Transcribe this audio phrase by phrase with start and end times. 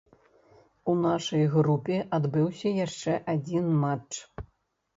[0.93, 4.13] У нашай групе адбыўся яшчэ адзін матч.